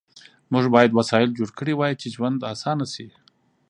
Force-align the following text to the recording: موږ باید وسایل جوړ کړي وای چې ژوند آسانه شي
موږ 0.51 0.65
باید 0.75 0.91
وسایل 0.99 1.29
جوړ 1.37 1.49
کړي 1.59 1.73
وای 1.77 1.93
چې 2.01 2.07
ژوند 2.15 2.39
آسانه 2.53 2.85
شي 2.93 3.07